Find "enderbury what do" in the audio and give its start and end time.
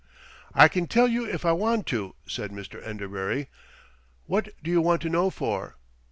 2.83-4.71